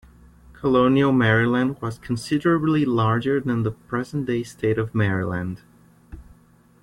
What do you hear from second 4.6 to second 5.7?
of Maryland.